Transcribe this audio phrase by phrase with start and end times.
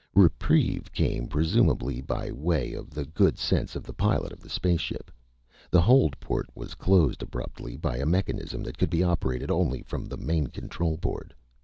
[0.15, 4.81] Reprieve came presumably by way of the good sense of the pilot of the space
[4.81, 5.11] ship.
[5.69, 10.05] The hold port was closed abruptly by a mechanism that could be operated only from
[10.07, 11.35] the main control board.